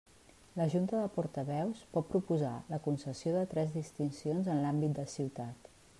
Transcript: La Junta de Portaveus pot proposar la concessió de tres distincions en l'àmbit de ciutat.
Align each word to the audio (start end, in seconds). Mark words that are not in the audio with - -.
La 0.59 0.65
Junta 0.73 1.01
de 1.01 1.09
Portaveus 1.17 1.83
pot 1.97 2.09
proposar 2.13 2.55
la 2.71 2.81
concessió 2.89 3.35
de 3.39 3.45
tres 3.55 3.77
distincions 3.77 4.51
en 4.55 4.65
l'àmbit 4.65 5.01
de 5.03 5.11
ciutat. 5.17 5.75